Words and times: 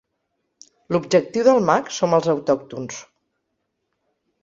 L'objectiu 0.95 1.45
del 1.49 1.61
mag 1.69 1.93
som 1.99 2.19
els 2.21 2.33
autòctons. 2.35 3.01